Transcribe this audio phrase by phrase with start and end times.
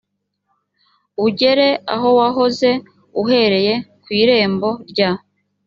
[1.25, 2.69] ugere aho wahoze
[3.21, 3.73] uhereye
[4.03, 5.09] ku irembo rya